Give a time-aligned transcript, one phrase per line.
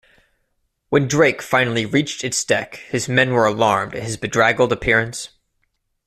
[0.89, 5.29] When Drake finally reached its deck, his men were alarmed at his bedraggled appearance.